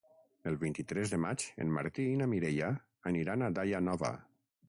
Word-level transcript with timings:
El 0.51 0.55
vint-i-tres 0.61 1.11
de 1.13 1.19
maig 1.25 1.43
en 1.65 1.75
Martí 1.75 2.07
i 2.13 2.17
na 2.21 2.29
Mireia 2.33 2.71
aniran 3.13 3.43
a 3.49 3.53
Daia 3.59 3.83
Nova. 3.91 4.13